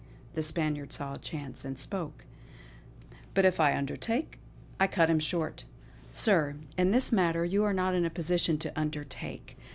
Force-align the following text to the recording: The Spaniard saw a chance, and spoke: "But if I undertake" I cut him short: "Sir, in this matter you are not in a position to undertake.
The 0.33 0.41
Spaniard 0.41 0.91
saw 0.91 1.13
a 1.13 1.19
chance, 1.19 1.63
and 1.63 1.77
spoke: 1.77 2.25
"But 3.35 3.45
if 3.45 3.59
I 3.59 3.77
undertake" 3.77 4.39
I 4.79 4.87
cut 4.87 5.11
him 5.11 5.19
short: 5.19 5.65
"Sir, 6.11 6.55
in 6.75 6.89
this 6.89 7.11
matter 7.11 7.45
you 7.45 7.63
are 7.63 7.71
not 7.71 7.93
in 7.93 8.03
a 8.03 8.09
position 8.09 8.57
to 8.57 8.71
undertake. 8.75 9.59